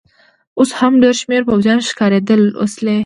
[0.59, 2.97] اوس هم ډېر شمېر پوځیان ښکارېدل، وسلې.